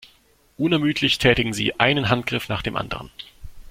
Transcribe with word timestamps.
Unermüdlich 0.57 1.19
tätigen 1.19 1.53
sie 1.53 1.79
einen 1.79 2.09
Handgriff 2.09 2.49
nach 2.49 2.63
dem 2.63 2.75
anderen. 2.75 3.11